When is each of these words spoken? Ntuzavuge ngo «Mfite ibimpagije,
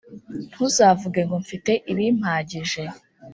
Ntuzavuge 0.51 1.21
ngo 1.27 1.35
«Mfite 1.43 1.71
ibimpagije, 1.91 2.83